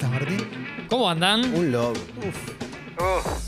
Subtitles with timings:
[0.00, 0.86] estás, Martín?
[0.88, 1.54] ¿Cómo andan?
[1.54, 1.94] Un logo.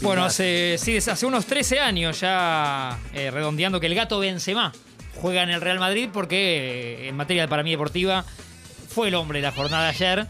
[0.01, 4.73] Bueno, hace, sí, es- hace unos 13 años ya eh, redondeando que el gato Benzema
[5.17, 8.25] juega en el Real Madrid porque eh, en materia de para mí deportiva
[8.89, 10.27] fue el hombre de la jornada de ayer.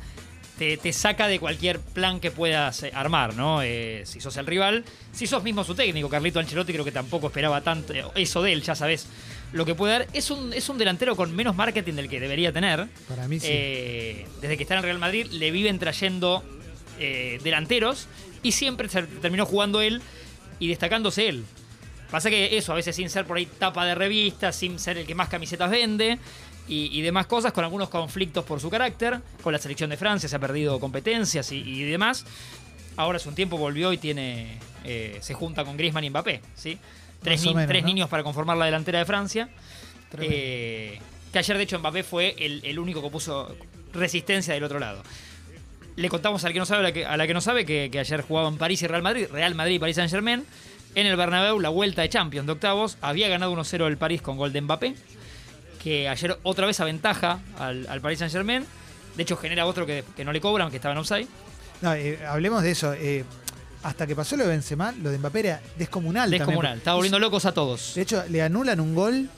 [0.58, 3.62] Te, te saca de cualquier plan que puedas eh, armar, ¿no?
[3.62, 7.28] Eh, si sos el rival, si sos mismo su técnico, Carlito Ancelotti creo que tampoco
[7.28, 9.06] esperaba tanto eso de él, ya sabes
[9.52, 10.08] lo que puede dar.
[10.12, 12.86] Es un, es un delantero con menos marketing del que debería tener.
[13.08, 13.46] Para mí sí.
[13.50, 16.42] Eh, desde que está en el Real Madrid le viven trayendo
[16.98, 18.08] eh, delanteros
[18.42, 20.00] y siempre se- terminó jugando él
[20.58, 21.44] y destacándose él.
[22.10, 25.06] Pasa que eso, a veces sin ser por ahí tapa de revista, sin ser el
[25.06, 26.18] que más camisetas vende
[26.68, 30.28] y, y demás cosas, con algunos conflictos por su carácter, con la selección de Francia
[30.28, 32.24] se ha perdido competencias y, y demás.
[32.96, 36.78] Ahora hace un tiempo volvió y tiene eh, se junta con Griezmann y Mbappé, ¿sí?
[37.22, 37.86] Tres, Más o ni- menos, tres ¿no?
[37.88, 39.48] niños para conformar la delantera de Francia.
[40.18, 40.98] Eh,
[41.32, 43.54] que ayer, de hecho, Mbappé fue el, el único que puso
[43.92, 45.02] resistencia del otro lado.
[45.96, 47.88] Le contamos al que no sabe, a la que, a la que no sabe, que,
[47.90, 50.44] que ayer jugaban París y Real Madrid, Real Madrid y París Saint Germain.
[50.94, 52.98] En el Bernabéu, la vuelta de Champions de octavos.
[53.00, 54.94] Había ganado 1-0 el París con gol de Mbappé.
[55.82, 58.64] Que ayer otra vez aventaja al, al Paris Saint Germain.
[59.16, 61.26] De hecho, genera otro que, que no le cobran, que estaba en offside.
[61.80, 62.92] No, eh, hablemos de eso.
[62.94, 63.24] eh,
[63.82, 66.30] hasta que pasó lo de Benzema, lo de Mbappé era descomunal.
[66.30, 66.60] Descomunal.
[66.62, 66.78] también.
[66.78, 67.94] Estaba volviendo locos a todos.
[67.94, 69.28] De hecho, le anulan un gol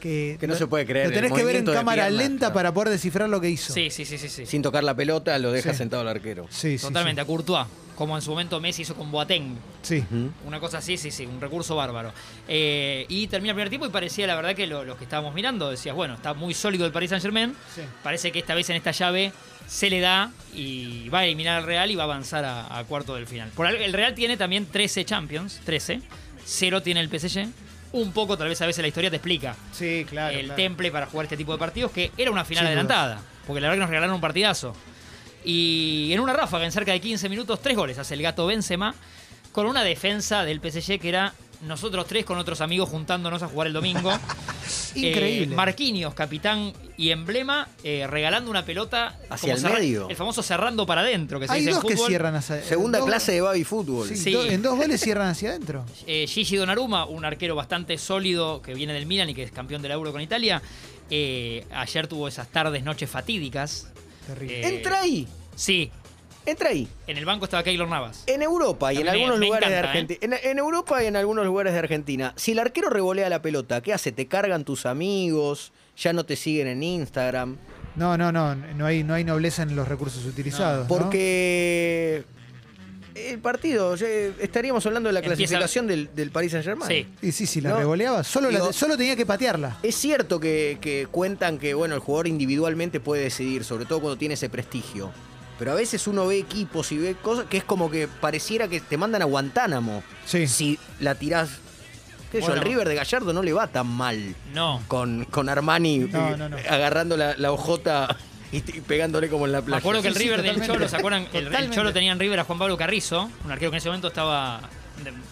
[0.00, 2.54] que, Que no se puede creer, Lo tenés que ver en cámara pierna, lenta claro.
[2.54, 3.72] para poder descifrar lo que hizo.
[3.72, 4.28] Sí, sí, sí, sí.
[4.28, 4.44] sí.
[4.44, 5.78] Sin tocar la pelota, lo deja Sí.
[5.78, 6.46] sentado el arquero.
[6.50, 7.24] sí, sí, Totalmente, sí.
[7.24, 7.66] a Courtois.
[7.94, 9.56] Como en su momento Messi hizo con Boateng.
[9.82, 10.04] Sí.
[10.44, 12.12] Una cosa así, sí, sí, un recurso bárbaro.
[12.48, 15.32] Eh, y termina el primer tiempo y parecía, la verdad, que lo- los que estábamos
[15.34, 17.54] mirando, decías, bueno, está muy sólido el Paris Saint Germain.
[17.74, 17.82] Sí.
[18.02, 19.32] Parece que esta vez en esta llave
[19.68, 22.84] se le da y va a eliminar al Real y va a avanzar a, a
[22.84, 23.50] cuarto del final.
[23.54, 26.00] Por algo- el Real tiene también 13 Champions, 13.
[26.44, 27.46] Cero tiene el PSG.
[27.92, 30.36] Un poco, tal vez a veces la historia te explica Sí, claro.
[30.36, 30.56] el claro.
[30.56, 33.20] temple para jugar este tipo de partidos, que era una final Sin adelantada.
[33.46, 34.74] Porque la verdad que nos regalaron un partidazo.
[35.44, 38.94] Y en una ráfaga, en cerca de 15 minutos, tres goles hace el gato Benzema,
[39.52, 43.68] con una defensa del PSG que era nosotros tres con otros amigos juntándonos a jugar
[43.68, 44.10] el domingo.
[44.94, 45.52] Increíble.
[45.52, 50.08] Eh, Marquinhos, capitán y emblema, eh, regalando una pelota Hacia el medio.
[50.08, 52.98] El famoso cerrando para adentro, que se Hay dice en dos que cierran hacia Segunda
[52.98, 54.08] dos- clase de baby fútbol.
[54.08, 54.32] Sí, Sí.
[54.32, 55.84] do- en dos goles cierran hacia adentro.
[56.06, 59.80] Eh, Gigi Donnarumma, un arquero bastante sólido que viene del Milan y que es campeón
[59.82, 60.60] del Euro con Italia,
[61.10, 63.88] eh, ayer tuvo esas tardes, noches fatídicas.
[64.26, 64.60] Terrible.
[64.60, 65.26] Eh, Entra ahí,
[65.56, 65.90] Sí,
[66.46, 66.88] entra ahí.
[67.06, 68.24] en el banco estaba Keylor Navas.
[68.26, 69.78] En Europa y en algunos me lugares de ¿eh?
[69.78, 70.18] Argentina.
[70.20, 72.32] En, en Europa y en algunos lugares de Argentina.
[72.36, 74.12] Si el arquero revolea la pelota, ¿qué hace?
[74.12, 75.72] ¿Te cargan tus amigos?
[75.96, 77.56] ¿Ya no te siguen en Instagram?
[77.96, 78.54] No, no, no.
[78.56, 80.88] No hay, no hay nobleza en los recursos utilizados.
[80.88, 80.88] ¿no?
[80.88, 82.24] Porque
[83.14, 84.08] el partido, ya
[84.40, 86.90] estaríamos hablando de la Empieza- clasificación del, del Paris Saint Germain.
[86.90, 87.06] Sí.
[87.26, 88.24] Y sí, sí, la No, revoleaba.
[88.24, 89.78] Solo, la- solo tenía que patearla.
[89.84, 94.18] Es cierto que, que cuentan que bueno, el jugador individualmente puede decidir, sobre todo cuando
[94.18, 95.12] tiene ese prestigio.
[95.58, 98.80] Pero a veces uno ve equipos y ve cosas que es como que pareciera que
[98.80, 100.02] te mandan a Guantánamo.
[100.26, 100.46] Sí.
[100.48, 101.50] Si la tirás.
[102.32, 102.62] qué sé yo, Bueno.
[102.62, 104.82] el River de Gallardo no le va tan mal No.
[104.88, 106.56] con, con Armani No, eh, no, no.
[106.68, 108.16] agarrando la, la hojota
[108.50, 109.78] y, y pegándole como en la Me playa.
[109.78, 110.66] acuerdo que el Sí, sí, River del.
[110.66, 111.28] Cholo, ¿se acuerdan?
[111.32, 111.70] El.
[111.70, 114.60] Cholo tenía en River a Juan Pablo Carrizo, un arquero que en ese momento estaba.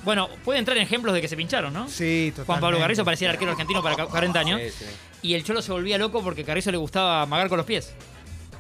[0.05, 1.89] Bueno, puede entrar en ejemplos de que se pincharon, ¿no?
[1.89, 2.45] Sí, totalmente.
[2.47, 4.61] Juan Pablo Carrizo parecía el arquero argentino para ca- 40 años.
[4.61, 4.85] Sí, sí.
[5.23, 7.93] Y el Cholo se volvía loco porque Carrizo le gustaba amagar con los pies.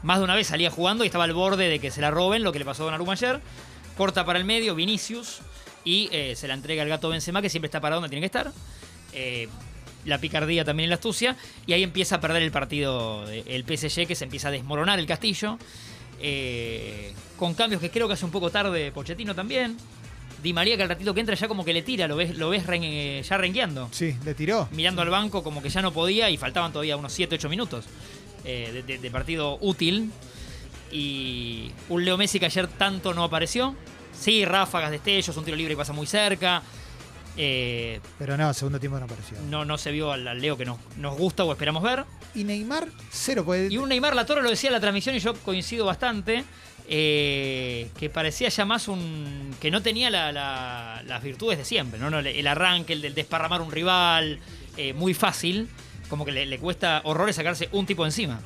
[0.03, 2.43] Más de una vez salía jugando y estaba al borde de que se la roben,
[2.43, 3.41] lo que le pasó a Donnarumma ayer.
[3.97, 5.41] Corta para el medio, Vinicius,
[5.85, 8.27] y eh, se la entrega al gato Benzema, que siempre está parado donde tiene que
[8.39, 8.53] estar.
[9.13, 9.49] Eh,
[10.05, 11.37] la picardía también en la astucia.
[11.67, 15.07] Y ahí empieza a perder el partido el PSG, que se empieza a desmoronar el
[15.07, 15.59] castillo.
[16.21, 19.77] Eh, con cambios que creo que hace un poco tarde Pochettino también.
[20.43, 22.49] Di María que al ratito que entra ya como que le tira, lo ves, lo
[22.51, 24.69] ves ren- ya rengueando Sí, le tiró.
[24.73, 27.85] mirando al banco como que ya no podía y faltaban todavía unos 7-8 minutos
[28.45, 30.11] eh, de, partido útil.
[30.91, 33.75] Y un Leo Messi que ayer tanto no apareció.
[34.19, 36.63] Sí, ráfagas, destellos, un tiro libre que pasa muy cerca.
[37.37, 39.39] Eh, Pero no, segundo tiempo no apareció.
[39.49, 42.05] no, no se vio al, al Leo que nos, nos gusta o esperamos ver.
[42.35, 43.43] Y Neymar, cero.
[43.45, 46.45] Pues, Y un Neymar La Torre lo decía en la transmisión y yo coincido bastante.
[46.89, 49.55] eh, que parecía ya más un.
[49.61, 52.11] que no tenía la- la- las virtudes de siempre, ¿no?
[52.11, 54.39] No, El arranque, el del desparramar un rival,
[54.77, 55.69] eh, muy fácil.
[56.13, 58.39] Como que le, le cuesta horrores sacarse un tipo encima.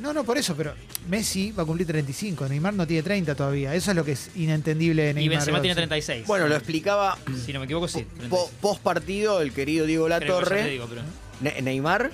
[0.00, 0.74] No, no, por eso, pero
[1.08, 2.48] Messi va a cumplir 35.
[2.48, 3.72] Neymar no tiene 30 todavía.
[3.76, 5.36] Eso es lo que es inentendible de Y Neymar.
[5.36, 5.78] Benzema tiene Sí.
[5.82, 6.26] 36.
[6.26, 8.02] Bueno, lo explicaba si no me equivoco, sí.
[8.18, 8.28] 36.
[8.28, 10.68] po- post partido el querido Diego Creo que Latorre.
[10.68, 11.02] digo, pero-
[11.40, 12.10] Ne- Neymar.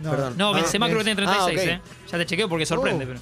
[0.00, 0.10] No.
[0.12, 0.34] Perdón.
[0.38, 1.72] No, Ah, Benzema creo que tiene 36, ah.
[1.72, 1.80] ¿eh?
[2.12, 3.04] Ya te chequeo porque sorprende.
[3.04, 3.08] Oh.
[3.08, 3.20] pero-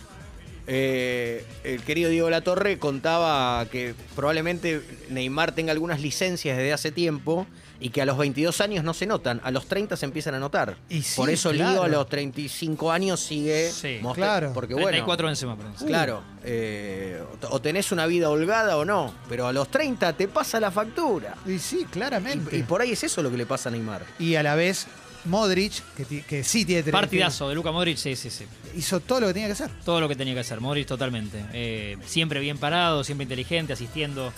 [0.67, 7.47] Eh, el querido Diego Latorre contaba que probablemente Neymar tenga algunas licencias desde hace tiempo
[7.81, 10.39] y que a los 22 años no se notan, a los 30 se empiezan a
[10.39, 10.77] notar.
[10.89, 11.73] Y sí, Por eso claro.
[11.73, 14.01] Lío a los 35 años sigue Sí.
[14.15, 14.53] Claro.
[14.53, 15.75] Porque bueno, 34 Benzema, perdón.
[15.87, 20.61] claro, eh, o tenés una vida holgada o no, pero a los 30 te pasa
[20.61, 21.35] la factura.
[21.47, 22.57] Y sí, claramente.
[22.57, 24.05] Y, y por ahí es eso lo que le pasa a Neymar.
[24.19, 24.87] Y a la vez,
[25.25, 25.83] Modric,
[26.29, 28.45] que, sí tiene Partidazo de Luka Modric, sí, sí, sí.
[28.77, 29.71] Hizo todo lo que tenía que hacer.
[29.85, 31.45] Todo lo que tenía que hacer, Modric totalmente.
[31.53, 34.33] Eh, siempre bien parado, siempre inteligente, asistiendo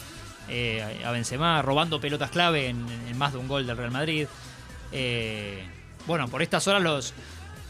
[0.48, 4.26] eh, a Benzema, robando pelotas clave en, en más de un gol del Real Madrid.
[4.92, 5.62] Eh,
[6.06, 7.14] bueno, por estas horas los,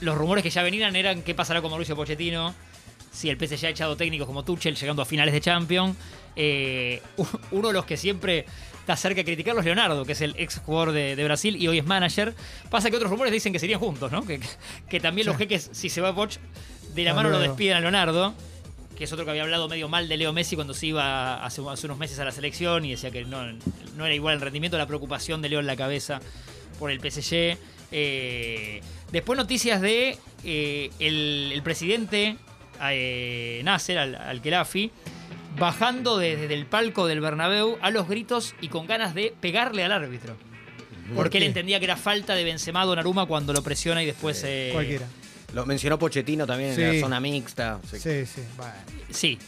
[0.00, 2.55] los rumores que ya venían eran qué pasará con Mauricio Pochettino,
[3.12, 5.96] si el PSG ha echado técnicos como Tuchel llegando a finales de Champions.
[6.37, 7.00] Eh,
[7.50, 8.44] uno de los que siempre
[8.81, 11.67] está cerca de criticarlo es Leonardo, que es el ex jugador de, de Brasil y
[11.67, 12.34] hoy es manager.
[12.70, 14.25] Pasa que otros rumores dicen que serían juntos, ¿no?
[14.26, 14.38] Que,
[14.88, 15.31] que también Sí.
[15.31, 16.37] los jeques, si se va Poch,
[16.94, 18.34] de la Ah, mano lo despiden a Leonardo,
[18.97, 21.63] que es otro que había hablado medio mal de Leo Messi cuando se iba hace,
[21.69, 23.45] hace unos meses a la selección y decía que no,
[23.97, 26.21] no era igual el rendimiento, la preocupación de Leo en la cabeza
[26.79, 27.59] por el PSG.
[27.93, 28.81] Eh,
[29.13, 32.37] después noticias de eh, el, el presidente
[32.91, 34.91] eh, Nasser al, al Khelafi
[35.59, 39.93] bajando desde el palco del Bernabéu a los gritos y con ganas de pegarle al
[39.93, 40.37] árbitro.
[41.09, 44.45] ¿Por Porque él entendía que era falta de Benzema Donnarumma cuando lo presiona y después...
[44.73, 45.07] Cualquiera.
[45.55, 46.83] Lo mencionó Pochettino también Sí.
[46.83, 47.81] en la zona mixta.
[47.91, 48.43] Sí, sí.
[48.57, 48.73] Bueno.
[49.11, 49.39] Sí.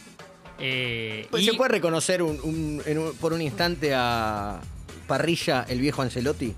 [0.59, 4.59] Eh, Pues y- ¿Se puede reconocer un- un- en un- por un instante a
[5.07, 6.53] Parrilla, el viejo Ancelotti?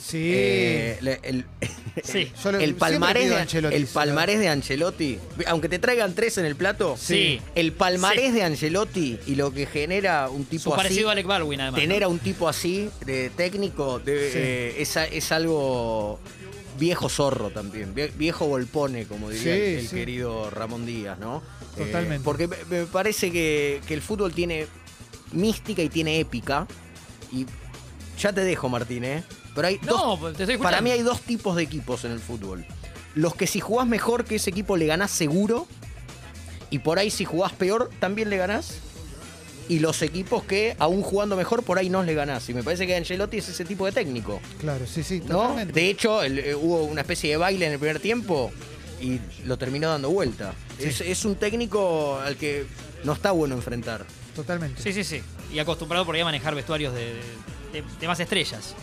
[0.00, 0.30] Sí.
[0.34, 1.44] Eh, el,
[2.04, 2.18] Sí.
[2.20, 5.18] El siempre palmarés, de, el sí, palmarés de Ancelotti,
[5.48, 7.40] aunque te traigan tres en el plato, Sí.
[7.56, 8.32] el palmarés Sí.
[8.32, 11.80] de Ancelotti y lo que genera un Su tipo así, parecido a Alec Baldwin, además.
[11.80, 12.06] tener ¿no?
[12.06, 14.38] a un tipo así de técnico de- Sí.
[14.38, 16.20] eh, es, es algo
[16.78, 19.96] viejo zorro también, vie- viejo volpone, como diría Sí, el, el sí.
[19.96, 21.42] querido Ramón Díaz, ¿no?
[21.76, 22.24] Eh, Totalmente.
[22.24, 24.66] porque me, me parece que, que el fútbol tiene
[25.32, 26.66] mística y tiene épica.
[27.32, 27.46] Y
[28.18, 29.22] ya te dejo, Martín, ¿eh?
[29.54, 30.62] Pero hay dos No, pues, te estoy escuchando.
[30.62, 32.64] para mí hay dos tipos de equipos en el fútbol.
[33.14, 35.66] Los que si jugás mejor que ese equipo le ganás seguro.
[36.70, 38.78] Y por ahí si jugás peor también le ganás.
[39.68, 42.48] Y los equipos que aún jugando mejor por ahí no le ganás.
[42.48, 44.40] Y me parece que Ancelotti es ese tipo de técnico.
[44.60, 45.36] Claro, sí, sí, ¿no?
[45.42, 45.72] totalmente.
[45.74, 48.50] De hecho, el- eh, hubo una especie de baile en el primer tiempo
[49.00, 50.54] y lo terminó dando vuelta.
[50.78, 50.86] Sí.
[50.88, 52.64] Es, es un técnico al que
[53.04, 54.06] no está bueno enfrentar.
[54.34, 54.80] Totalmente.
[54.82, 55.20] Sí, sí, sí.
[55.52, 57.14] Y acostumbrado por ahí a manejar vestuarios de,
[57.72, 58.74] de- de más estrellas.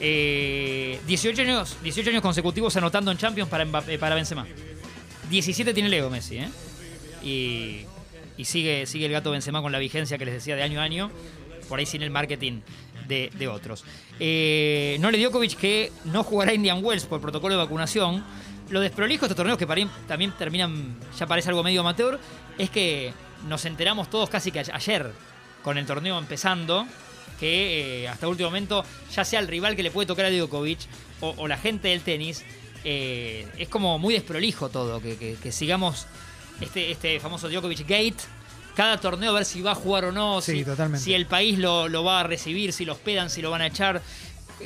[0.00, 4.46] Eh, 18, años, 18 años consecutivos anotando en Champions para, Mbappé- para Benzema.
[5.30, 6.48] 17 tiene Leo Messi, ¿eh?
[7.22, 7.86] Y,
[8.36, 10.84] y sigue, sigue el gato Benzema con la vigencia que les decía de año a
[10.84, 11.10] año,
[11.68, 12.60] por ahí sin el marketing
[13.08, 13.84] de, otros.
[14.18, 18.24] Eh, Nole Djokovic que no jugará Indian Wells por protocolo de vacunación.
[18.68, 19.66] Lo desprolijo de estos torneos que
[20.08, 22.18] también terminan, ya parece algo medio amateur,
[22.58, 23.12] es que
[23.48, 25.12] nos enteramos todos casi que ayer,
[25.62, 26.84] con el torneo empezando,
[27.38, 28.84] que eh, hasta último momento,
[29.14, 30.80] ya sea el rival que le puede tocar a Djokovic
[31.20, 32.44] o, la gente del tenis,
[32.82, 36.06] eh, es como muy desprolijo todo, que sigamos
[36.60, 38.16] este, este famoso Djokovic Gate.
[38.74, 41.02] Cada torneo a ver si va a jugar o no, Sí, si, totalmente.
[41.02, 43.66] si el país lo, lo va a recibir, si lo hospedan, si lo van a
[43.68, 44.02] echar,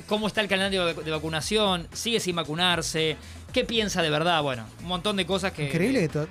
[0.07, 3.17] cómo está el calendario de, vacunación, sigue sin vacunarse,
[3.53, 5.65] qué piensa de verdad, bueno, un montón de cosas que...
[5.67, 6.29] Increíble no, no,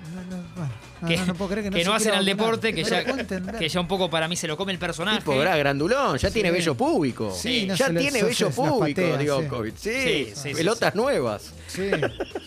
[0.56, 0.72] bueno,
[1.02, 2.84] no, que, no, no puedo creer que no, que se no hacen al deporte, que
[2.84, 5.20] ya, que un poco para mí se lo come el personaje.
[5.20, 5.58] Tipo, ¿verdad?
[5.58, 6.56] Grandulón, ya tiene Sí.
[6.56, 7.34] bello público.
[7.36, 9.26] Sí, no ya tiene bello público, patea, sí.
[9.26, 9.76] Djokovic.
[9.78, 11.54] Sí, Sí, sí, sí, pelotas nuevas.
[11.68, 11.92] Sí,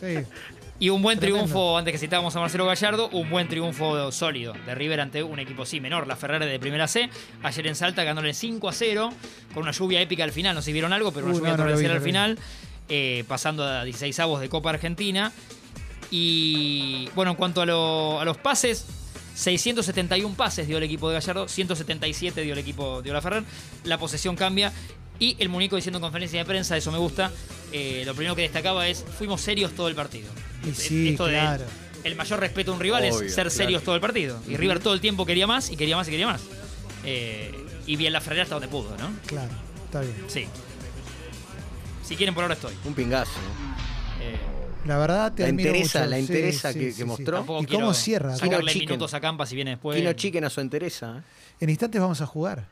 [0.00, 0.18] sí.
[0.82, 1.44] Y un buen Tremendo.
[1.44, 5.38] triunfo, antes que citábamos a Marcelo Gallardo, un buen triunfo sólido de River ante un
[5.38, 7.08] equipo sí menor, la Ferrari de Primera C.
[7.44, 9.10] Ayer en Salta ganándole 5 a 0,
[9.54, 11.76] con una lluvia épica al final, no sé si vieron algo, pero una lluvia no,
[11.78, 12.36] vi, al final,
[12.88, 15.30] eh, pasando a 16 avos de Copa Argentina.
[16.10, 18.84] Y bueno, en cuanto a, lo- a los pases,
[19.34, 23.44] 671 pases dio el equipo de Gallardo, 177 dio el equipo de la Ferrer.
[23.84, 24.72] La posesión cambia.
[25.22, 27.30] Y el muñeco diciendo en conferencia de prensa, eso me gusta.
[27.72, 30.28] eh, lo primero que destacaba es: fuimos serios todo el partido.
[30.68, 31.64] Y sí, Esto de claro.
[32.04, 33.50] el mayor respeto a un rival Obvio, es ser claro.
[33.50, 34.40] serios todo el partido.
[34.48, 36.40] Y River todo el tiempo quería más y quería más y quería más.
[37.04, 37.52] Eh,
[37.86, 39.10] y bien la Ferrer hasta donde pudo, ¿no?
[39.26, 39.50] Claro,
[39.86, 40.14] está bien.
[40.26, 40.46] Sí.
[42.04, 42.74] Si quieren, por ahora estoy.
[42.84, 43.30] Un pingazo.
[43.30, 44.24] ¿no?
[44.24, 44.38] Eh,
[44.86, 46.10] La verdad te La mucho.
[46.10, 46.16] la
[46.72, 47.04] sí, que- sí, que sí.
[47.04, 47.36] mostró.
[47.38, 48.34] tampoco ¿Y quiero cómo cierra?
[48.36, 49.96] Sacarle minutos a Campas si viene después.
[49.96, 51.18] Kino Chicken a su entereza.
[51.18, 51.22] ¿eh?
[51.60, 52.66] En instantes vamos a jugar.